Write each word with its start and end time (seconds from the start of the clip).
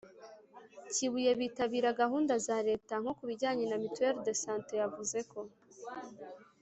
kibuye 0.93 1.31
bitabira 1.39 1.89
gahunda 2.01 2.33
za 2.45 2.57
leta. 2.67 2.93
nko 3.01 3.11
ku 3.17 3.23
bijyanye 3.29 3.63
na 3.67 3.77
mutuelle 3.81 4.21
de 4.25 4.33
santé, 4.43 4.71
yavuze 4.81 5.19
ko 5.31 5.39